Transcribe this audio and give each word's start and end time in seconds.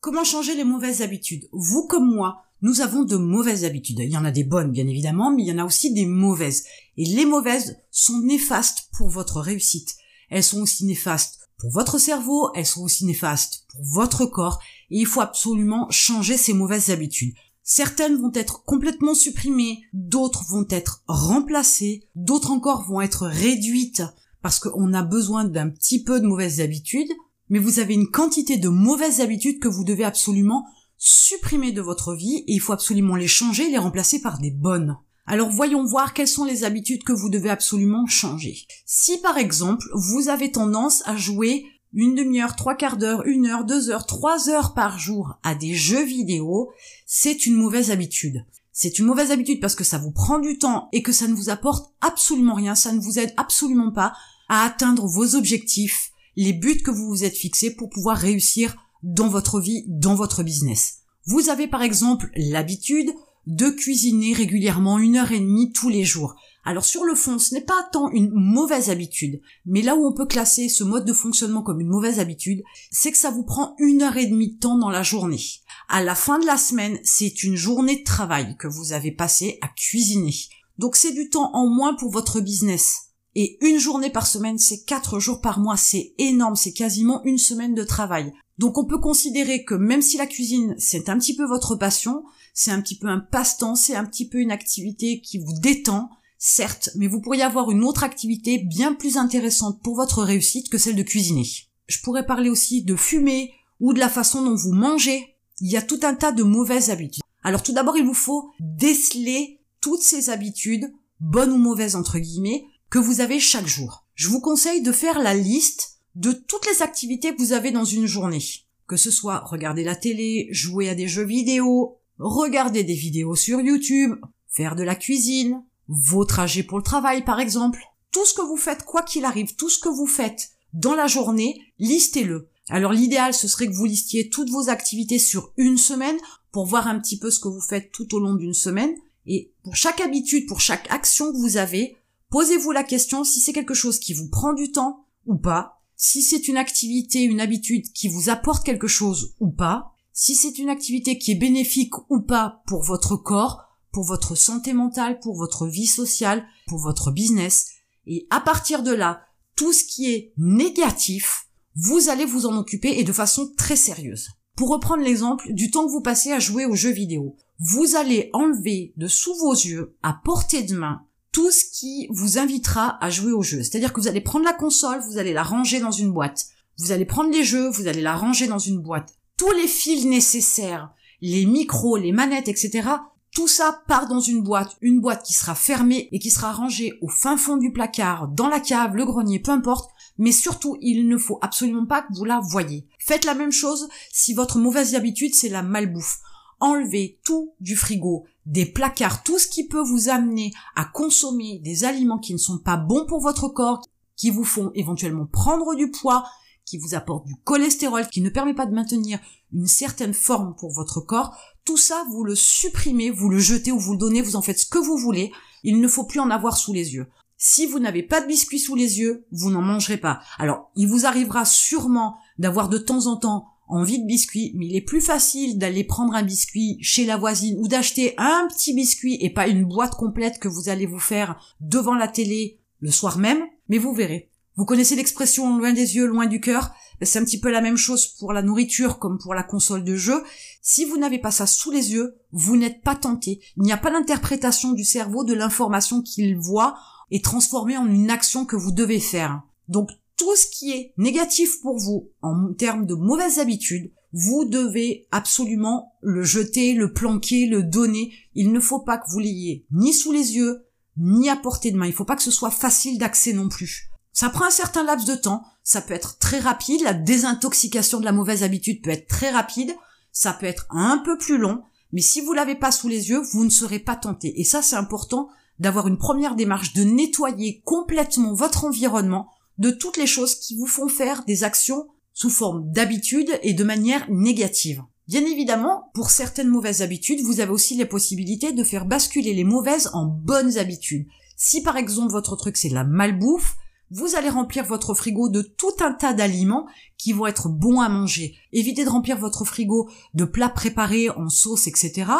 Comment 0.00 0.24
changer 0.24 0.54
les 0.54 0.64
mauvaises 0.64 1.02
habitudes? 1.02 1.46
Vous 1.52 1.86
comme 1.86 2.10
moi, 2.10 2.42
nous 2.62 2.80
avons 2.80 3.04
de 3.04 3.16
mauvaises 3.16 3.66
habitudes. 3.66 3.98
Il 3.98 4.08
y 4.08 4.16
en 4.16 4.24
a 4.24 4.30
des 4.30 4.44
bonnes, 4.44 4.70
bien 4.70 4.86
évidemment, 4.86 5.30
mais 5.30 5.42
il 5.42 5.48
y 5.48 5.52
en 5.52 5.58
a 5.58 5.66
aussi 5.66 5.92
des 5.92 6.06
mauvaises. 6.06 6.64
Et 6.96 7.04
les 7.04 7.26
mauvaises 7.26 7.76
sont 7.90 8.18
néfastes 8.20 8.88
pour 8.96 9.10
votre 9.10 9.42
réussite. 9.42 9.96
Elles 10.30 10.42
sont 10.42 10.62
aussi 10.62 10.86
néfastes 10.86 11.40
pour 11.58 11.70
votre 11.70 11.98
cerveau, 11.98 12.50
elles 12.54 12.64
sont 12.64 12.82
aussi 12.82 13.04
néfastes 13.04 13.66
pour 13.68 13.84
votre 13.84 14.24
corps, 14.24 14.58
et 14.90 15.00
il 15.00 15.06
faut 15.06 15.20
absolument 15.20 15.86
changer 15.90 16.38
ces 16.38 16.54
mauvaises 16.54 16.88
habitudes. 16.88 17.34
Certaines 17.62 18.16
vont 18.16 18.32
être 18.32 18.64
complètement 18.64 19.14
supprimées, 19.14 19.82
d'autres 19.92 20.44
vont 20.48 20.66
être 20.70 21.04
remplacées, 21.08 22.08
d'autres 22.14 22.52
encore 22.52 22.88
vont 22.88 23.02
être 23.02 23.26
réduites 23.26 24.02
parce 24.40 24.58
qu'on 24.58 24.94
a 24.94 25.02
besoin 25.02 25.44
d'un 25.44 25.68
petit 25.68 26.02
peu 26.02 26.20
de 26.20 26.26
mauvaises 26.26 26.62
habitudes, 26.62 27.12
mais 27.50 27.58
vous 27.58 27.78
avez 27.78 27.94
une 27.94 28.10
quantité 28.10 28.56
de 28.56 28.68
mauvaises 28.68 29.20
habitudes 29.20 29.58
que 29.58 29.68
vous 29.68 29.84
devez 29.84 30.04
absolument 30.04 30.66
supprimer 30.96 31.72
de 31.72 31.82
votre 31.82 32.14
vie 32.14 32.44
et 32.46 32.52
il 32.52 32.60
faut 32.60 32.72
absolument 32.72 33.16
les 33.16 33.28
changer, 33.28 33.68
les 33.68 33.78
remplacer 33.78 34.20
par 34.20 34.38
des 34.38 34.50
bonnes. 34.50 34.96
Alors 35.26 35.50
voyons 35.50 35.84
voir 35.84 36.14
quelles 36.14 36.28
sont 36.28 36.44
les 36.44 36.64
habitudes 36.64 37.04
que 37.04 37.12
vous 37.12 37.28
devez 37.28 37.50
absolument 37.50 38.06
changer. 38.06 38.56
Si 38.86 39.18
par 39.18 39.38
exemple 39.38 39.86
vous 39.94 40.28
avez 40.28 40.50
tendance 40.50 41.02
à 41.06 41.16
jouer 41.16 41.64
une 41.92 42.14
demi-heure, 42.14 42.54
trois 42.54 42.74
quarts 42.74 42.96
d'heure, 42.96 43.26
une 43.26 43.46
heure, 43.46 43.64
deux 43.64 43.90
heures, 43.90 44.06
trois 44.06 44.48
heures 44.48 44.74
par 44.74 44.98
jour 44.98 45.38
à 45.42 45.54
des 45.54 45.74
jeux 45.74 46.04
vidéo, 46.04 46.70
c'est 47.06 47.46
une 47.46 47.56
mauvaise 47.56 47.90
habitude. 47.90 48.44
C'est 48.72 48.98
une 48.98 49.06
mauvaise 49.06 49.30
habitude 49.30 49.60
parce 49.60 49.74
que 49.74 49.84
ça 49.84 49.98
vous 49.98 50.12
prend 50.12 50.38
du 50.38 50.58
temps 50.58 50.88
et 50.92 51.02
que 51.02 51.12
ça 51.12 51.26
ne 51.26 51.34
vous 51.34 51.50
apporte 51.50 51.92
absolument 52.00 52.54
rien, 52.54 52.74
ça 52.74 52.92
ne 52.92 53.00
vous 53.00 53.18
aide 53.18 53.34
absolument 53.36 53.92
pas 53.92 54.14
à 54.48 54.64
atteindre 54.64 55.06
vos 55.06 55.34
objectifs, 55.34 56.09
les 56.36 56.52
buts 56.52 56.82
que 56.82 56.90
vous 56.90 57.06
vous 57.08 57.24
êtes 57.24 57.36
fixés 57.36 57.74
pour 57.74 57.90
pouvoir 57.90 58.16
réussir 58.16 58.76
dans 59.02 59.28
votre 59.28 59.60
vie, 59.60 59.84
dans 59.86 60.14
votre 60.14 60.42
business. 60.42 60.98
Vous 61.26 61.48
avez 61.48 61.66
par 61.66 61.82
exemple 61.82 62.30
l'habitude 62.34 63.10
de 63.46 63.70
cuisiner 63.70 64.32
régulièrement 64.32 64.98
une 64.98 65.16
heure 65.16 65.32
et 65.32 65.40
demie 65.40 65.72
tous 65.72 65.88
les 65.88 66.04
jours. 66.04 66.36
Alors 66.64 66.84
sur 66.84 67.04
le 67.04 67.14
fond, 67.14 67.38
ce 67.38 67.54
n'est 67.54 67.62
pas 67.62 67.88
tant 67.92 68.10
une 68.10 68.30
mauvaise 68.34 68.90
habitude, 68.90 69.40
mais 69.64 69.80
là 69.80 69.96
où 69.96 70.06
on 70.06 70.12
peut 70.12 70.26
classer 70.26 70.68
ce 70.68 70.84
mode 70.84 71.06
de 71.06 71.12
fonctionnement 71.12 71.62
comme 71.62 71.80
une 71.80 71.88
mauvaise 71.88 72.20
habitude, 72.20 72.62
c'est 72.90 73.10
que 73.10 73.18
ça 73.18 73.30
vous 73.30 73.44
prend 73.44 73.74
une 73.78 74.02
heure 74.02 74.18
et 74.18 74.26
demie 74.26 74.52
de 74.52 74.58
temps 74.58 74.76
dans 74.76 74.90
la 74.90 75.02
journée. 75.02 75.40
À 75.88 76.02
la 76.02 76.14
fin 76.14 76.38
de 76.38 76.46
la 76.46 76.58
semaine, 76.58 76.98
c'est 77.02 77.42
une 77.42 77.56
journée 77.56 78.00
de 78.00 78.04
travail 78.04 78.56
que 78.58 78.68
vous 78.68 78.92
avez 78.92 79.10
passé 79.10 79.58
à 79.62 79.68
cuisiner. 79.68 80.34
Donc 80.78 80.96
c'est 80.96 81.12
du 81.12 81.30
temps 81.30 81.50
en 81.54 81.66
moins 81.66 81.94
pour 81.94 82.10
votre 82.10 82.40
business. 82.40 83.09
Et 83.36 83.58
une 83.64 83.78
journée 83.78 84.10
par 84.10 84.26
semaine, 84.26 84.58
c'est 84.58 84.84
quatre 84.84 85.20
jours 85.20 85.40
par 85.40 85.60
mois, 85.60 85.76
c'est 85.76 86.14
énorme, 86.18 86.56
c'est 86.56 86.72
quasiment 86.72 87.22
une 87.24 87.38
semaine 87.38 87.74
de 87.74 87.84
travail. 87.84 88.32
Donc 88.58 88.76
on 88.76 88.84
peut 88.84 88.98
considérer 88.98 89.64
que 89.64 89.74
même 89.74 90.02
si 90.02 90.18
la 90.18 90.26
cuisine, 90.26 90.74
c'est 90.78 91.08
un 91.08 91.18
petit 91.18 91.34
peu 91.34 91.46
votre 91.46 91.76
passion, 91.76 92.24
c'est 92.54 92.70
un 92.70 92.80
petit 92.82 92.98
peu 92.98 93.06
un 93.08 93.20
passe-temps, 93.20 93.76
c'est 93.76 93.94
un 93.94 94.04
petit 94.04 94.28
peu 94.28 94.38
une 94.38 94.50
activité 94.50 95.20
qui 95.20 95.38
vous 95.38 95.52
détend, 95.60 96.10
certes, 96.38 96.90
mais 96.96 97.06
vous 97.06 97.20
pourriez 97.20 97.42
avoir 97.42 97.70
une 97.70 97.84
autre 97.84 98.02
activité 98.02 98.58
bien 98.58 98.94
plus 98.94 99.16
intéressante 99.16 99.80
pour 99.82 99.94
votre 99.94 100.22
réussite 100.22 100.68
que 100.68 100.78
celle 100.78 100.96
de 100.96 101.02
cuisiner. 101.02 101.46
Je 101.86 102.00
pourrais 102.02 102.26
parler 102.26 102.50
aussi 102.50 102.82
de 102.82 102.96
fumer 102.96 103.52
ou 103.78 103.92
de 103.92 103.98
la 103.98 104.08
façon 104.08 104.42
dont 104.42 104.54
vous 104.54 104.72
mangez. 104.72 105.36
Il 105.60 105.70
y 105.70 105.76
a 105.76 105.82
tout 105.82 106.00
un 106.02 106.14
tas 106.14 106.32
de 106.32 106.42
mauvaises 106.42 106.90
habitudes. 106.90 107.22
Alors 107.42 107.62
tout 107.62 107.72
d'abord, 107.72 107.96
il 107.96 108.04
vous 108.04 108.14
faut 108.14 108.50
déceler 108.60 109.60
toutes 109.80 110.02
ces 110.02 110.30
habitudes, 110.30 110.92
bonnes 111.20 111.52
ou 111.52 111.56
mauvaises 111.56 111.96
entre 111.96 112.18
guillemets, 112.18 112.66
que 112.90 112.98
vous 112.98 113.20
avez 113.20 113.38
chaque 113.40 113.66
jour. 113.66 114.04
Je 114.14 114.28
vous 114.28 114.40
conseille 114.40 114.82
de 114.82 114.92
faire 114.92 115.20
la 115.20 115.34
liste 115.34 116.00
de 116.16 116.32
toutes 116.32 116.66
les 116.66 116.82
activités 116.82 117.34
que 117.34 117.40
vous 117.40 117.52
avez 117.52 117.70
dans 117.70 117.84
une 117.84 118.06
journée. 118.06 118.42
Que 118.86 118.96
ce 118.96 119.12
soit 119.12 119.44
regarder 119.44 119.84
la 119.84 119.94
télé, 119.94 120.48
jouer 120.50 120.88
à 120.88 120.96
des 120.96 121.06
jeux 121.06 121.24
vidéo, 121.24 121.98
regarder 122.18 122.82
des 122.82 122.94
vidéos 122.94 123.36
sur 123.36 123.60
YouTube, 123.60 124.16
faire 124.48 124.74
de 124.74 124.82
la 124.82 124.96
cuisine, 124.96 125.62
vos 125.86 126.24
trajets 126.24 126.64
pour 126.64 126.78
le 126.78 126.84
travail 126.84 127.24
par 127.24 127.38
exemple. 127.38 127.80
Tout 128.10 128.26
ce 128.26 128.34
que 128.34 128.42
vous 128.42 128.56
faites, 128.56 128.84
quoi 128.84 129.02
qu'il 129.02 129.24
arrive, 129.24 129.54
tout 129.54 129.70
ce 129.70 129.78
que 129.78 129.88
vous 129.88 130.08
faites 130.08 130.50
dans 130.72 130.94
la 130.94 131.06
journée, 131.06 131.60
listez-le. 131.78 132.48
Alors 132.68 132.92
l'idéal, 132.92 133.34
ce 133.34 133.46
serait 133.46 133.68
que 133.68 133.72
vous 133.74 133.84
listiez 133.84 134.28
toutes 134.28 134.50
vos 134.50 134.68
activités 134.68 135.18
sur 135.20 135.52
une 135.56 135.78
semaine 135.78 136.16
pour 136.50 136.66
voir 136.66 136.88
un 136.88 136.98
petit 136.98 137.18
peu 137.18 137.30
ce 137.30 137.38
que 137.38 137.48
vous 137.48 137.60
faites 137.60 137.92
tout 137.92 138.14
au 138.14 138.18
long 138.18 138.34
d'une 138.34 138.54
semaine. 138.54 138.94
Et 139.26 139.52
pour 139.62 139.76
chaque 139.76 140.00
habitude, 140.00 140.48
pour 140.48 140.60
chaque 140.60 140.90
action 140.90 141.32
que 141.32 141.36
vous 141.36 141.56
avez, 141.56 141.96
posez-vous 142.30 142.70
la 142.70 142.84
question 142.84 143.24
si 143.24 143.40
c'est 143.40 143.52
quelque 143.52 143.74
chose 143.74 143.98
qui 143.98 144.14
vous 144.14 144.28
prend 144.28 144.52
du 144.52 144.72
temps 144.72 145.06
ou 145.26 145.36
pas, 145.36 145.82
si 145.96 146.22
c'est 146.22 146.48
une 146.48 146.56
activité, 146.56 147.22
une 147.22 147.40
habitude 147.40 147.92
qui 147.92 148.08
vous 148.08 148.30
apporte 148.30 148.64
quelque 148.64 148.88
chose 148.88 149.34
ou 149.38 149.50
pas, 149.50 149.92
si 150.12 150.34
c'est 150.34 150.58
une 150.58 150.70
activité 150.70 151.18
qui 151.18 151.32
est 151.32 151.36
bénéfique 151.36 151.94
ou 152.08 152.20
pas 152.20 152.62
pour 152.66 152.82
votre 152.82 153.16
corps, 153.16 153.62
pour 153.92 154.04
votre 154.04 154.34
santé 154.34 154.72
mentale, 154.72 155.20
pour 155.20 155.36
votre 155.36 155.66
vie 155.66 155.86
sociale, 155.86 156.46
pour 156.66 156.78
votre 156.78 157.10
business. 157.10 157.66
Et 158.06 158.26
à 158.30 158.40
partir 158.40 158.82
de 158.82 158.92
là, 158.92 159.22
tout 159.56 159.72
ce 159.72 159.84
qui 159.84 160.10
est 160.10 160.32
négatif, 160.38 161.48
vous 161.74 162.08
allez 162.08 162.24
vous 162.24 162.46
en 162.46 162.56
occuper 162.56 162.98
et 162.98 163.04
de 163.04 163.12
façon 163.12 163.52
très 163.56 163.76
sérieuse. 163.76 164.28
Pour 164.56 164.70
reprendre 164.70 165.02
l'exemple 165.02 165.52
du 165.52 165.70
temps 165.70 165.86
que 165.86 165.92
vous 165.92 166.02
passez 166.02 166.32
à 166.32 166.38
jouer 166.38 166.64
aux 166.64 166.74
jeux 166.74 166.92
vidéo, 166.92 167.36
vous 167.58 167.96
allez 167.96 168.30
enlever 168.32 168.92
de 168.96 169.06
sous 169.06 169.34
vos 169.36 169.52
yeux, 169.52 169.96
à 170.02 170.14
portée 170.24 170.62
de 170.62 170.76
main, 170.76 171.06
tout 171.32 171.50
ce 171.50 171.64
qui 171.64 172.08
vous 172.10 172.38
invitera 172.38 173.02
à 173.04 173.10
jouer 173.10 173.32
au 173.32 173.42
jeu. 173.42 173.62
C'est-à-dire 173.62 173.92
que 173.92 174.00
vous 174.00 174.08
allez 174.08 174.20
prendre 174.20 174.44
la 174.44 174.52
console, 174.52 175.00
vous 175.00 175.18
allez 175.18 175.32
la 175.32 175.42
ranger 175.42 175.80
dans 175.80 175.90
une 175.90 176.12
boîte. 176.12 176.46
Vous 176.78 176.92
allez 176.92 177.04
prendre 177.04 177.30
les 177.30 177.44
jeux, 177.44 177.68
vous 177.68 177.86
allez 177.86 178.02
la 178.02 178.16
ranger 178.16 178.46
dans 178.46 178.58
une 178.58 178.80
boîte. 178.80 179.14
Tous 179.36 179.52
les 179.52 179.68
fils 179.68 180.04
nécessaires, 180.06 180.90
les 181.20 181.46
micros, 181.46 181.96
les 181.96 182.12
manettes, 182.12 182.48
etc., 182.48 182.88
tout 183.32 183.46
ça 183.46 183.82
part 183.86 184.08
dans 184.08 184.18
une 184.18 184.42
boîte, 184.42 184.76
une 184.80 185.00
boîte 185.00 185.24
qui 185.24 185.34
sera 185.34 185.54
fermée 185.54 186.08
et 186.10 186.18
qui 186.18 186.30
sera 186.30 186.52
rangée 186.52 186.94
au 187.00 187.08
fin 187.08 187.36
fond 187.36 187.56
du 187.56 187.72
placard, 187.72 188.26
dans 188.26 188.48
la 188.48 188.58
cave, 188.58 188.96
le 188.96 189.04
grenier, 189.04 189.38
peu 189.38 189.52
importe. 189.52 189.90
Mais 190.18 190.32
surtout, 190.32 190.76
il 190.80 191.06
ne 191.06 191.16
faut 191.16 191.38
absolument 191.40 191.86
pas 191.86 192.02
que 192.02 192.12
vous 192.12 192.24
la 192.24 192.40
voyez. 192.40 192.88
Faites 192.98 193.24
la 193.24 193.34
même 193.34 193.52
chose 193.52 193.88
si 194.10 194.34
votre 194.34 194.58
mauvaise 194.58 194.96
habitude, 194.96 195.34
c'est 195.34 195.48
la 195.48 195.62
malbouffe. 195.62 196.18
Enlevez 196.58 197.20
tout 197.24 197.54
du 197.60 197.76
frigo, 197.76 198.26
des 198.46 198.66
placards, 198.66 199.22
tout 199.22 199.38
ce 199.38 199.48
qui 199.48 199.66
peut 199.66 199.82
vous 199.82 200.08
amener 200.08 200.52
à 200.76 200.84
consommer 200.84 201.60
des 201.62 201.84
aliments 201.84 202.18
qui 202.18 202.32
ne 202.32 202.38
sont 202.38 202.58
pas 202.58 202.76
bons 202.76 203.06
pour 203.06 203.20
votre 203.20 203.48
corps, 203.48 203.82
qui 204.16 204.30
vous 204.30 204.44
font 204.44 204.70
éventuellement 204.74 205.26
prendre 205.26 205.74
du 205.74 205.90
poids, 205.90 206.24
qui 206.64 206.78
vous 206.78 206.94
apportent 206.94 207.26
du 207.26 207.36
cholestérol, 207.44 208.06
qui 208.08 208.20
ne 208.20 208.30
permet 208.30 208.54
pas 208.54 208.66
de 208.66 208.74
maintenir 208.74 209.18
une 209.52 209.66
certaine 209.66 210.14
forme 210.14 210.54
pour 210.56 210.72
votre 210.72 211.00
corps, 211.00 211.36
tout 211.64 211.76
ça, 211.76 212.04
vous 212.10 212.24
le 212.24 212.34
supprimez, 212.34 213.10
vous 213.10 213.28
le 213.28 213.38
jetez 213.38 213.72
ou 213.72 213.78
vous 213.78 213.92
le 213.92 213.98
donnez, 213.98 214.22
vous 214.22 214.36
en 214.36 214.42
faites 214.42 214.58
ce 214.58 214.66
que 214.66 214.78
vous 214.78 214.96
voulez, 214.96 215.32
il 215.62 215.80
ne 215.80 215.88
faut 215.88 216.04
plus 216.04 216.20
en 216.20 216.30
avoir 216.30 216.56
sous 216.56 216.72
les 216.72 216.94
yeux. 216.94 217.08
Si 217.36 217.66
vous 217.66 217.78
n'avez 217.78 218.02
pas 218.02 218.20
de 218.20 218.26
biscuits 218.26 218.58
sous 218.58 218.74
les 218.74 218.98
yeux, 218.98 219.26
vous 219.32 219.50
n'en 219.50 219.62
mangerez 219.62 219.96
pas. 219.96 220.20
Alors, 220.38 220.70
il 220.76 220.88
vous 220.88 221.06
arrivera 221.06 221.44
sûrement 221.44 222.16
d'avoir 222.38 222.68
de 222.68 222.78
temps 222.78 223.06
en 223.06 223.16
temps 223.16 223.46
envie 223.70 224.00
de 224.00 224.06
biscuits, 224.06 224.52
mais 224.56 224.66
il 224.66 224.76
est 224.76 224.80
plus 224.80 225.00
facile 225.00 225.58
d'aller 225.58 225.84
prendre 225.84 226.14
un 226.14 226.22
biscuit 226.22 226.76
chez 226.80 227.06
la 227.06 227.16
voisine 227.16 227.58
ou 227.60 227.68
d'acheter 227.68 228.14
un 228.18 228.46
petit 228.48 228.74
biscuit 228.74 229.18
et 229.20 229.30
pas 229.30 229.48
une 229.48 229.64
boîte 229.64 229.94
complète 229.94 230.38
que 230.38 230.48
vous 230.48 230.68
allez 230.68 230.86
vous 230.86 230.98
faire 230.98 231.40
devant 231.60 231.94
la 231.94 232.08
télé 232.08 232.60
le 232.80 232.90
soir 232.90 233.18
même, 233.18 233.42
mais 233.68 233.78
vous 233.78 233.94
verrez. 233.94 234.30
Vous 234.56 234.64
connaissez 234.64 234.96
l'expression 234.96 235.56
loin 235.56 235.72
des 235.72 235.96
yeux, 235.96 236.06
loin 236.06 236.26
du 236.26 236.40
cœur 236.40 236.72
ben, 236.98 237.06
C'est 237.06 237.18
un 237.18 237.24
petit 237.24 237.40
peu 237.40 237.50
la 237.50 237.60
même 237.60 237.76
chose 237.76 238.06
pour 238.06 238.32
la 238.32 238.42
nourriture 238.42 238.98
comme 238.98 239.18
pour 239.18 239.34
la 239.34 239.42
console 239.42 239.84
de 239.84 239.96
jeu. 239.96 240.22
Si 240.60 240.84
vous 240.84 240.98
n'avez 240.98 241.18
pas 241.18 241.30
ça 241.30 241.46
sous 241.46 241.70
les 241.70 241.92
yeux, 241.92 242.16
vous 242.32 242.56
n'êtes 242.56 242.82
pas 242.82 242.96
tenté. 242.96 243.40
Il 243.56 243.62
n'y 243.62 243.72
a 243.72 243.76
pas 243.76 243.90
d'interprétation 243.90 244.72
du 244.72 244.84
cerveau 244.84 245.24
de 245.24 245.34
l'information 245.34 246.02
qu'il 246.02 246.36
voit 246.36 246.76
et 247.10 247.22
transformée 247.22 247.76
en 247.76 247.86
une 247.86 248.10
action 248.10 248.44
que 248.44 248.56
vous 248.56 248.72
devez 248.72 249.00
faire. 249.00 249.42
Donc 249.68 249.90
tout 250.20 250.36
ce 250.36 250.46
qui 250.46 250.72
est 250.72 250.92
négatif 250.98 251.62
pour 251.62 251.78
vous 251.78 252.10
en 252.20 252.52
termes 252.52 252.84
de 252.84 252.94
mauvaises 252.94 253.38
habitudes, 253.38 253.90
vous 254.12 254.44
devez 254.44 255.08
absolument 255.10 255.94
le 256.02 256.22
jeter, 256.22 256.74
le 256.74 256.92
planquer, 256.92 257.46
le 257.46 257.62
donner. 257.62 258.12
Il 258.34 258.52
ne 258.52 258.60
faut 258.60 258.80
pas 258.80 258.98
que 258.98 259.10
vous 259.10 259.18
l'ayez 259.18 259.64
ni 259.70 259.94
sous 259.94 260.12
les 260.12 260.36
yeux, 260.36 260.66
ni 260.98 261.30
à 261.30 261.36
portée 261.36 261.70
de 261.70 261.78
main. 261.78 261.86
Il 261.86 261.90
ne 261.90 261.94
faut 261.94 262.04
pas 262.04 262.16
que 262.16 262.22
ce 262.22 262.30
soit 262.30 262.50
facile 262.50 262.98
d'accès 262.98 263.32
non 263.32 263.48
plus. 263.48 263.88
Ça 264.12 264.28
prend 264.28 264.44
un 264.44 264.50
certain 264.50 264.84
laps 264.84 265.08
de 265.08 265.14
temps, 265.14 265.42
ça 265.62 265.80
peut 265.80 265.94
être 265.94 266.18
très 266.18 266.38
rapide, 266.38 266.82
la 266.82 266.92
désintoxication 266.92 267.98
de 267.98 268.04
la 268.04 268.12
mauvaise 268.12 268.42
habitude 268.42 268.82
peut 268.82 268.90
être 268.90 269.08
très 269.08 269.30
rapide, 269.30 269.74
ça 270.12 270.34
peut 270.34 270.46
être 270.46 270.66
un 270.68 270.98
peu 270.98 271.16
plus 271.16 271.38
long, 271.38 271.62
mais 271.92 272.02
si 272.02 272.20
vous 272.20 272.34
l'avez 272.34 272.56
pas 272.56 272.72
sous 272.72 272.88
les 272.88 273.08
yeux, 273.08 273.22
vous 273.32 273.44
ne 273.44 273.50
serez 273.50 273.78
pas 273.78 273.96
tenté. 273.96 274.38
Et 274.38 274.44
ça, 274.44 274.60
c'est 274.60 274.76
important 274.76 275.30
d'avoir 275.58 275.88
une 275.88 275.96
première 275.96 276.34
démarche, 276.34 276.74
de 276.74 276.84
nettoyer 276.84 277.62
complètement 277.64 278.34
votre 278.34 278.66
environnement 278.66 279.30
de 279.60 279.70
toutes 279.70 279.98
les 279.98 280.06
choses 280.06 280.34
qui 280.34 280.56
vous 280.56 280.66
font 280.66 280.88
faire 280.88 281.24
des 281.26 281.44
actions 281.44 281.86
sous 282.14 282.30
forme 282.30 282.72
d'habitude 282.72 283.30
et 283.42 283.54
de 283.54 283.62
manière 283.62 284.10
négative. 284.10 284.82
Bien 285.06 285.24
évidemment, 285.24 285.90
pour 285.94 286.10
certaines 286.10 286.48
mauvaises 286.48 286.82
habitudes, 286.82 287.20
vous 287.20 287.40
avez 287.40 287.52
aussi 287.52 287.76
les 287.76 287.84
possibilités 287.84 288.52
de 288.52 288.64
faire 288.64 288.86
basculer 288.86 289.34
les 289.34 289.44
mauvaises 289.44 289.90
en 289.92 290.06
bonnes 290.06 290.58
habitudes. 290.58 291.06
Si 291.36 291.62
par 291.62 291.76
exemple 291.76 292.12
votre 292.12 292.36
truc 292.36 292.56
c'est 292.56 292.68
la 292.68 292.84
malbouffe, 292.84 293.56
vous 293.90 294.14
allez 294.14 294.28
remplir 294.28 294.64
votre 294.64 294.94
frigo 294.94 295.28
de 295.28 295.42
tout 295.42 295.74
un 295.80 295.92
tas 295.92 296.14
d'aliments 296.14 296.66
qui 296.96 297.12
vont 297.12 297.26
être 297.26 297.48
bons 297.48 297.80
à 297.80 297.88
manger. 297.88 298.36
Évitez 298.52 298.84
de 298.84 298.90
remplir 298.90 299.18
votre 299.18 299.44
frigo 299.44 299.90
de 300.14 300.24
plats 300.24 300.48
préparés 300.48 301.10
en 301.10 301.28
sauce, 301.28 301.66
etc. 301.66 302.10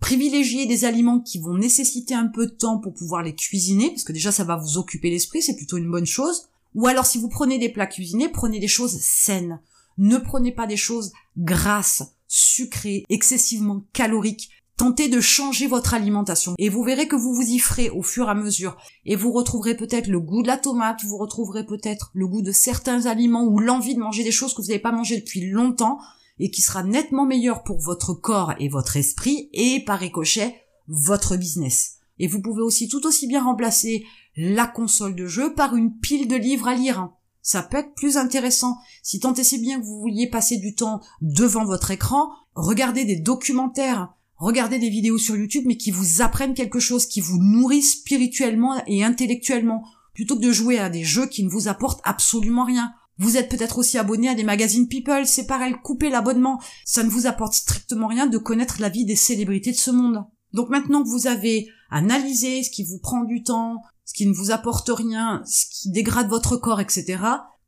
Privilégiez 0.00 0.66
des 0.66 0.84
aliments 0.84 1.20
qui 1.20 1.38
vont 1.38 1.54
nécessiter 1.54 2.12
un 2.12 2.26
peu 2.26 2.46
de 2.46 2.52
temps 2.52 2.78
pour 2.78 2.92
pouvoir 2.92 3.22
les 3.22 3.36
cuisiner, 3.36 3.90
parce 3.90 4.02
que 4.02 4.12
déjà 4.12 4.32
ça 4.32 4.44
va 4.44 4.56
vous 4.56 4.78
occuper 4.78 5.10
l'esprit, 5.10 5.42
c'est 5.42 5.56
plutôt 5.56 5.76
une 5.76 5.90
bonne 5.90 6.06
chose. 6.06 6.48
Ou 6.74 6.86
alors 6.86 7.06
si 7.06 7.18
vous 7.18 7.28
prenez 7.28 7.58
des 7.58 7.68
plats 7.68 7.86
cuisinés, 7.86 8.28
prenez 8.28 8.60
des 8.60 8.68
choses 8.68 8.98
saines. 9.00 9.60
Ne 9.98 10.18
prenez 10.18 10.52
pas 10.52 10.66
des 10.66 10.76
choses 10.76 11.12
grasses, 11.36 12.02
sucrées, 12.28 13.04
excessivement 13.10 13.82
caloriques. 13.92 14.50
Tentez 14.78 15.08
de 15.08 15.20
changer 15.20 15.66
votre 15.66 15.92
alimentation 15.94 16.54
et 16.58 16.70
vous 16.70 16.82
verrez 16.82 17.06
que 17.06 17.14
vous 17.14 17.34
vous 17.34 17.42
y 17.42 17.58
ferez 17.58 17.90
au 17.90 18.02
fur 18.02 18.26
et 18.26 18.30
à 18.30 18.34
mesure 18.34 18.78
et 19.04 19.16
vous 19.16 19.30
retrouverez 19.30 19.76
peut-être 19.76 20.08
le 20.08 20.18
goût 20.18 20.42
de 20.42 20.48
la 20.48 20.56
tomate, 20.56 21.04
vous 21.04 21.18
retrouverez 21.18 21.66
peut-être 21.66 22.10
le 22.14 22.26
goût 22.26 22.42
de 22.42 22.52
certains 22.52 23.06
aliments 23.06 23.44
ou 23.44 23.58
l'envie 23.58 23.94
de 23.94 24.00
manger 24.00 24.24
des 24.24 24.32
choses 24.32 24.54
que 24.54 24.62
vous 24.62 24.68
n'avez 24.68 24.80
pas 24.80 24.90
mangées 24.90 25.18
depuis 25.18 25.50
longtemps 25.50 25.98
et 26.38 26.50
qui 26.50 26.62
sera 26.62 26.82
nettement 26.82 27.26
meilleur 27.26 27.62
pour 27.62 27.78
votre 27.78 28.14
corps 28.14 28.54
et 28.58 28.68
votre 28.68 28.96
esprit 28.96 29.50
et 29.52 29.84
par 29.84 30.00
ricochet 30.00 30.56
votre 30.88 31.36
business. 31.36 31.98
Et 32.22 32.28
vous 32.28 32.40
pouvez 32.40 32.62
aussi 32.62 32.88
tout 32.88 33.04
aussi 33.04 33.26
bien 33.26 33.42
remplacer 33.42 34.06
la 34.36 34.68
console 34.68 35.16
de 35.16 35.26
jeu 35.26 35.54
par 35.54 35.74
une 35.74 35.98
pile 35.98 36.28
de 36.28 36.36
livres 36.36 36.68
à 36.68 36.74
lire. 36.76 37.10
Ça 37.42 37.64
peut 37.64 37.78
être 37.78 37.94
plus 37.94 38.16
intéressant. 38.16 38.78
Si 39.02 39.18
tant 39.18 39.34
est 39.34 39.42
si 39.42 39.58
bien 39.58 39.80
que 39.80 39.84
vous 39.84 39.98
vouliez 40.00 40.30
passer 40.30 40.58
du 40.58 40.76
temps 40.76 41.00
devant 41.20 41.64
votre 41.64 41.90
écran, 41.90 42.30
regardez 42.54 43.04
des 43.04 43.16
documentaires, 43.16 44.14
regardez 44.36 44.78
des 44.78 44.88
vidéos 44.88 45.18
sur 45.18 45.36
YouTube, 45.36 45.64
mais 45.66 45.76
qui 45.76 45.90
vous 45.90 46.22
apprennent 46.22 46.54
quelque 46.54 46.78
chose, 46.78 47.06
qui 47.06 47.20
vous 47.20 47.38
nourrissent 47.42 47.98
spirituellement 47.98 48.80
et 48.86 49.02
intellectuellement, 49.02 49.84
plutôt 50.14 50.36
que 50.36 50.42
de 50.42 50.52
jouer 50.52 50.78
à 50.78 50.90
des 50.90 51.02
jeux 51.02 51.26
qui 51.26 51.42
ne 51.42 51.50
vous 51.50 51.66
apportent 51.66 52.02
absolument 52.04 52.64
rien. 52.64 52.92
Vous 53.18 53.36
êtes 53.36 53.48
peut-être 53.48 53.78
aussi 53.78 53.98
abonné 53.98 54.28
à 54.28 54.36
des 54.36 54.44
magazines 54.44 54.86
People, 54.86 55.26
c'est 55.26 55.48
pareil, 55.48 55.74
coupez 55.82 56.08
l'abonnement. 56.08 56.62
Ça 56.84 57.02
ne 57.02 57.10
vous 57.10 57.26
apporte 57.26 57.54
strictement 57.54 58.06
rien 58.06 58.28
de 58.28 58.38
connaître 58.38 58.80
la 58.80 58.90
vie 58.90 59.04
des 59.04 59.16
célébrités 59.16 59.72
de 59.72 59.76
ce 59.76 59.90
monde. 59.90 60.24
Donc 60.52 60.68
maintenant 60.68 61.02
que 61.02 61.08
vous 61.08 61.26
avez 61.26 61.68
analysé 61.90 62.62
ce 62.62 62.70
qui 62.70 62.84
vous 62.84 62.98
prend 62.98 63.24
du 63.24 63.42
temps, 63.42 63.82
ce 64.04 64.14
qui 64.14 64.26
ne 64.26 64.34
vous 64.34 64.50
apporte 64.50 64.90
rien, 64.90 65.42
ce 65.46 65.64
qui 65.70 65.90
dégrade 65.90 66.28
votre 66.28 66.56
corps, 66.56 66.80
etc., 66.80 67.22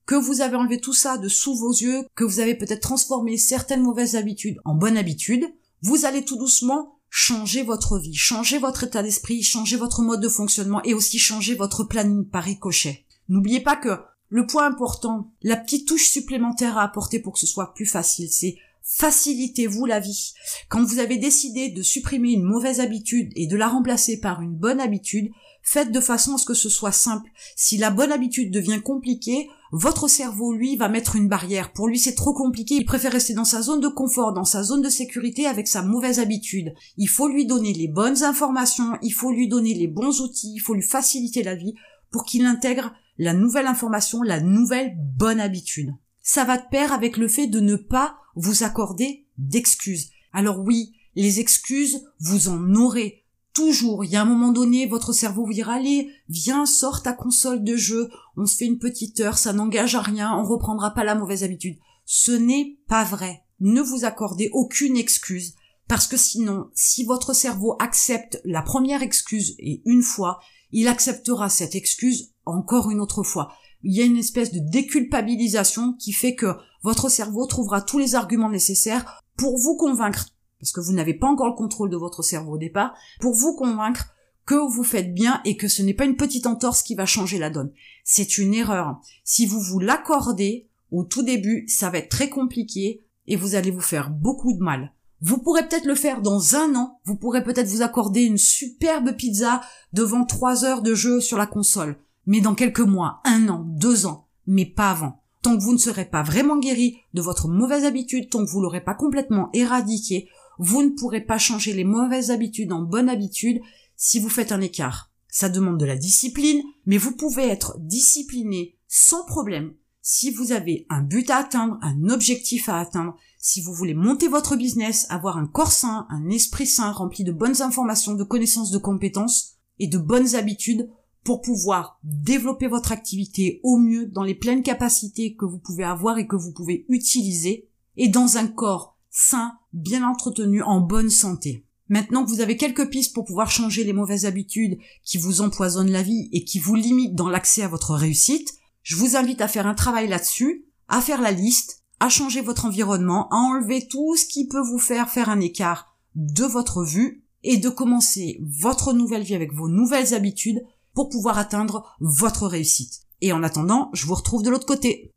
que 0.07 0.15
vous 0.15 0.43
avez 0.43 0.57
enlevé 0.57 0.81
tout 0.81 0.93
ça 0.93 1.17
de 1.17 1.29
sous 1.29 1.57
vos 1.57 1.73
yeux, 1.73 2.05
que 2.15 2.25
vous 2.25 2.41
avez 2.41 2.55
peut-être 2.55 2.83
transformé 2.83 3.39
certaines 3.39 3.83
mauvaises 3.83 4.17
habitudes 4.17 4.61
en 4.65 4.75
bonnes 4.75 4.99
habitudes, 4.99 5.47
vous 5.83 6.05
allez 6.05 6.25
tout 6.25 6.37
doucement 6.37 6.99
changer 7.09 7.63
votre 7.63 7.99
vie, 7.99 8.15
changer 8.15 8.59
votre 8.59 8.85
état 8.85 9.03
d'esprit, 9.03 9.43
changer 9.43 9.77
votre 9.77 10.03
mode 10.03 10.21
de 10.21 10.29
fonctionnement 10.29 10.83
et 10.83 10.95
aussi 10.95 11.19
changer 11.19 11.55
votre 11.55 11.85
planning 11.85 12.29
par 12.29 12.43
ricochet. 12.43 13.07
N'oubliez 13.29 13.61
pas 13.61 13.77
que 13.77 14.01
le 14.29 14.47
point 14.47 14.67
important, 14.67 15.31
la 15.43 15.57
petite 15.57 15.87
touche 15.87 16.09
supplémentaire 16.09 16.77
à 16.77 16.83
apporter 16.83 17.21
pour 17.21 17.35
que 17.35 17.39
ce 17.39 17.47
soit 17.47 17.73
plus 17.73 17.87
facile, 17.87 18.29
c'est 18.31 18.57
facilitez-vous 18.85 19.87
la 19.87 19.99
vie. 19.99 20.35
Quand 20.69 20.85
vous 20.85 20.99
avez 20.99 21.17
décidé 21.17 21.71
de 21.71 21.83
supprimer 21.83 22.33
une 22.33 22.45
mauvaise 22.45 22.81
habitude 22.81 23.33
et 23.35 23.47
de 23.47 23.57
la 23.57 23.69
remplacer 23.69 24.21
par 24.21 24.43
une 24.43 24.55
bonne 24.55 24.81
habitude, 24.81 25.31
faites 25.63 25.91
de 25.91 26.01
façon 26.01 26.35
à 26.35 26.39
ce 26.39 26.45
que 26.45 26.55
ce 26.55 26.69
soit 26.69 26.93
simple. 26.93 27.31
Si 27.57 27.79
la 27.79 27.91
bonne 27.91 28.13
habitude 28.13 28.53
devient 28.53 28.83
compliquée, 28.83 29.49
votre 29.73 30.07
cerveau, 30.07 30.53
lui, 30.53 30.77
va 30.77 30.89
mettre 30.89 31.17
une 31.17 31.29
barrière. 31.29 31.73
Pour 31.73 31.89
lui, 31.89 31.99
c'est 31.99 32.15
trop 32.15 32.35
compliqué. 32.35 32.77
Il 32.77 32.85
préfère 32.85 33.13
rester 33.13 33.33
dans 33.33 33.47
sa 33.47 33.63
zone 33.63 33.81
de 33.81 33.89
confort, 33.89 34.35
dans 34.35 34.45
sa 34.45 34.63
zone 34.63 34.83
de 34.83 34.91
sécurité 34.91 35.47
avec 35.47 35.67
sa 35.67 35.83
mauvaise 35.83 36.21
habitude. 36.21 36.75
Il 36.99 37.09
faut 37.09 37.29
lui 37.29 37.47
donner 37.47 37.73
les 37.73 37.89
bonnes 37.89 38.23
informations, 38.23 38.99
il 39.03 39.13
faut 39.13 39.33
lui 39.33 39.49
donner 39.49 39.75
les 39.75 39.89
bons 39.89 40.21
outils, 40.21 40.53
il 40.55 40.61
faut 40.61 40.75
lui 40.75 40.83
faciliter 40.83 41.43
la 41.43 41.57
vie 41.57 41.75
pour 42.11 42.25
qu'il 42.25 42.45
intègre 42.45 42.93
la 43.19 43.33
nouvelle 43.33 43.67
information, 43.67 44.23
la 44.23 44.41
nouvelle 44.41 44.95
bonne 44.97 45.41
habitude. 45.41 45.91
Ça 46.23 46.45
va 46.45 46.59
de 46.59 46.69
pair 46.71 46.93
avec 46.93 47.17
le 47.17 47.29
fait 47.29 47.47
de 47.47 47.61
ne 47.61 47.77
pas 47.77 48.17
vous 48.37 48.63
accorder 48.63 49.27
d'excuses. 49.39 50.11
Alors 50.33 50.61
oui, 50.61 50.95
les 51.15 51.41
excuses, 51.41 52.05
vous 52.21 52.49
en 52.49 52.75
aurez 52.75 53.25
toujours. 53.53 54.05
Il 54.05 54.11
y 54.11 54.17
a 54.17 54.23
un 54.23 54.27
moment 54.27 54.53
donné, 54.53 54.87
votre 54.87 55.13
cerveau 55.13 55.47
vous 55.47 55.53
dira, 55.53 55.75
allez, 55.75 56.11
viens, 56.29 56.67
sors 56.67 57.03
ta 57.03 57.13
console 57.13 57.65
de 57.65 57.77
jeu, 57.77 58.11
on 58.37 58.47
se 58.47 58.57
fait 58.57 58.67
une 58.67 58.79
petite 58.79 59.21
heure, 59.21 59.39
ça 59.39 59.53
n'engage 59.53 59.95
à 59.95 60.01
rien, 60.01 60.37
on 60.37 60.45
reprendra 60.45 60.93
pas 60.93 61.05
la 61.05 61.15
mauvaise 61.15 61.45
habitude. 61.45 61.79
Ce 62.05 62.33
n'est 62.33 62.79
pas 62.89 63.05
vrai. 63.05 63.43
Ne 63.61 63.81
vous 63.81 64.05
accordez 64.05 64.51
aucune 64.53 64.97
excuse. 64.97 65.55
Parce 65.87 66.07
que 66.07 66.17
sinon, 66.17 66.71
si 66.75 67.05
votre 67.05 67.35
cerveau 67.35 67.77
accepte 67.79 68.41
la 68.45 68.63
première 68.63 69.03
excuse 69.03 69.55
et 69.59 69.83
une 69.85 70.03
fois, 70.03 70.41
il 70.73 70.89
acceptera 70.89 71.49
cette 71.49 71.75
excuse 71.75 72.33
encore 72.47 72.91
une 72.91 73.01
autre 73.01 73.23
fois. 73.23 73.53
Il 73.83 73.95
y 73.95 74.01
a 74.01 74.05
une 74.05 74.17
espèce 74.17 74.51
de 74.51 74.61
déculpabilisation 74.61 75.93
qui 75.95 76.13
fait 76.13 76.35
que 76.35 76.57
votre 76.85 77.09
cerveau 77.09 77.47
trouvera 77.47 77.83
tous 77.83 77.99
les 77.99 78.15
arguments 78.15 78.51
nécessaires 78.51 79.21
pour 79.37 79.59
vous 79.59 79.77
convaincre, 79.77 80.29
parce 80.61 80.71
que 80.71 80.81
vous 80.81 80.93
n'avez 80.93 81.15
pas 81.15 81.27
encore 81.27 81.49
le 81.49 81.55
contrôle 81.55 81.91
de 81.91 81.97
votre 81.97 82.23
cerveau 82.23 82.53
au 82.53 82.59
départ, 82.59 82.95
pour 83.21 83.35
vous 83.35 83.57
convaincre 83.57 84.15
que 84.47 84.55
vous 84.55 84.85
faites 84.85 85.13
bien 85.13 85.41
et 85.45 85.57
que 85.57 85.67
ce 85.67 85.83
n'est 85.83 85.95
pas 85.95 86.05
une 86.05 86.17
petite 86.17 86.47
entorse 86.47 86.83
qui 86.83 86.95
va 86.95 87.07
changer 87.07 87.39
la 87.39 87.51
donne. 87.51 87.73
C'est 88.05 88.39
une 88.39 88.55
erreur. 88.55 89.01
Si 89.25 89.47
vous 89.47 89.61
vous 89.61 89.81
l'accordez 89.81 90.69
au 90.93 91.03
tout 91.03 91.23
début, 91.23 91.65
ça 91.67 91.91
va 91.91 91.99
être 91.99 92.11
très 92.11 92.29
compliqué 92.29 93.03
et 93.27 93.37
vous 93.37 93.57
allez 93.57 93.73
vous 93.73 93.81
faire 93.81 94.11
beaucoup 94.11 94.53
de 94.53 94.63
mal. 94.63 94.93
Vous 95.23 95.39
pourrez 95.39 95.67
peut-être 95.67 95.87
le 95.87 95.95
faire 95.95 96.21
dans 96.21 96.55
un 96.55 96.75
an, 96.77 97.01
vous 97.05 97.17
pourrez 97.17 97.43
peut-être 97.43 97.69
vous 97.69 97.81
accorder 97.81 98.23
une 98.23 98.37
superbe 98.37 99.17
pizza 99.17 99.63
devant 99.95 100.27
trois 100.27 100.65
heures 100.65 100.83
de 100.83 100.95
jeu 100.95 101.21
sur 101.21 101.39
la 101.39 101.47
console 101.47 101.97
mais 102.27 102.41
dans 102.41 102.55
quelques 102.55 102.81
mois, 102.81 103.21
un 103.25 103.49
an, 103.49 103.65
deux 103.67 104.07
ans, 104.07 104.29
mais 104.47 104.67
pas 104.67 104.91
avant. 104.91 105.24
Tant 105.45 105.59
que 105.59 105.63
vous 105.63 105.75
ne 105.75 105.79
serez 105.79 106.07
pas 106.07 106.23
vraiment 106.23 106.57
guéri 106.57 106.97
de 107.13 107.21
votre 107.21 107.49
mauvaise 107.49 107.85
habitude, 107.85 108.31
tant 108.31 108.43
que 108.43 108.51
vous 108.51 108.63
l'aurez 108.63 108.83
pas 108.83 108.95
complètement 108.95 109.51
éradiqué, 109.53 110.31
vous 110.59 110.83
ne 110.83 110.89
pourrez 110.89 111.21
pas 111.21 111.37
changer 111.37 111.75
les 111.75 111.85
mauvaises 111.85 112.31
habitudes 112.31 112.73
en 112.73 112.81
bonnes 112.81 113.11
habitudes 113.11 113.61
si 113.95 114.21
vous 114.21 114.31
faites 114.31 114.53
un 114.53 114.63
écart. 114.63 115.13
Ça 115.29 115.51
demande 115.51 115.79
de 115.79 115.85
la 115.85 115.97
discipline, 115.97 116.63
mais 116.87 116.97
vous 116.97 117.15
pouvez 117.15 117.47
être 117.47 117.77
discipliné 117.79 118.79
sans 118.89 119.27
problème 119.27 119.75
si 120.01 120.31
vous 120.31 120.53
avez 120.53 120.87
un 120.89 121.03
but 121.03 121.29
à 121.29 121.37
atteindre, 121.37 121.77
un 121.83 122.09
objectif 122.09 122.71
à 122.71 122.79
atteindre, 122.79 123.15
si 123.39 123.61
vous 123.61 123.75
voulez 123.75 123.93
monter 123.93 124.29
votre 124.29 124.57
business, 124.57 125.07
avoir 125.11 125.37
un 125.37 125.47
corps 125.47 125.73
sain, 125.73 126.07
un 126.09 126.31
esprit 126.31 126.67
sain 126.67 126.91
rempli 126.91 127.23
de 127.23 127.33
bonnes 127.33 127.61
informations, 127.61 128.15
de 128.15 128.25
connaissances, 128.25 128.71
de 128.71 128.79
compétences 128.79 129.57
et 129.79 129.89
de 129.89 129.99
bonnes 129.99 130.37
habitudes, 130.37 130.89
pour 131.25 131.41
pouvoir 131.41 131.99
développer 132.05 132.67
votre 132.67 132.93
activité 132.93 133.61
au 133.63 133.79
mieux 133.79 134.07
dans 134.07 134.23
les 134.23 134.35
pleines 134.35 134.63
capacités 134.63 135.35
que 135.35 135.47
vous 135.47 135.59
pouvez 135.59 135.85
avoir 135.85 136.19
et 136.19 136.27
que 136.27 136.37
vous 136.37 136.53
pouvez 136.53 136.85
utiliser 136.89 137.69
et 137.97 138.09
dans 138.09 138.37
un 138.37 138.47
corps 138.47 138.99
sain, 139.11 139.55
bien 139.73 140.07
entretenu, 140.07 140.63
en 140.63 140.81
bonne 140.81 141.11
santé. 141.11 141.67
Maintenant 141.89 142.25
que 142.25 142.31
vous 142.31 142.41
avez 142.41 142.57
quelques 142.57 142.89
pistes 142.91 143.15
pour 143.15 143.25
pouvoir 143.25 143.51
changer 143.51 143.85
les 143.85 143.93
mauvaises 143.93 144.27
habitudes 144.27 144.79
qui 145.05 145.19
vous 145.19 145.41
empoisonnent 145.41 145.93
la 145.93 146.03
vie 146.03 146.29
et 146.33 146.45
qui 146.45 146.59
vous 146.59 146.75
limitent 146.75 147.15
dans 147.15 147.29
l'accès 147.29 147.63
à 147.63 147.69
votre 147.69 147.95
réussite, 147.95 148.55
je 148.83 148.97
vous 148.97 149.17
invite 149.17 149.41
à 149.41 149.49
faire 149.49 149.67
un 149.67 149.75
travail 149.75 150.09
là-dessus, 150.09 150.67
à 150.89 151.01
faire 151.01 151.23
la 151.23 151.31
liste, 151.31 151.83
à 152.01 152.09
changer 152.09 152.41
votre 152.41 152.67
environnement, 152.67 153.29
à 153.31 153.37
enlever 153.37 153.87
tout 153.87 154.17
ce 154.17 154.27
qui 154.27 154.49
peut 154.49 154.61
vous 154.61 154.79
faire 154.79 155.11
faire 155.11 155.29
un 155.29 155.41
écart 155.41 155.95
de 156.17 156.45
votre 156.45 156.85
vue 156.85 157.25
et 157.43 157.59
de 157.59 157.69
commencer 157.69 158.41
votre 158.41 158.93
nouvelle 158.93 159.23
vie 159.23 159.35
avec 159.35 159.53
vos 159.53 159.69
nouvelles 159.69 160.15
habitudes 160.15 160.63
pour 160.95 161.09
pouvoir 161.09 161.39
atteindre 161.39 161.97
votre 162.01 162.47
réussite. 162.47 163.03
Et 163.21 163.33
en 163.33 163.43
attendant, 163.43 163.91
je 163.93 164.07
vous 164.07 164.15
retrouve 164.15 164.43
de 164.43 164.51
l'autre 164.51 164.67
côté. 164.67 165.14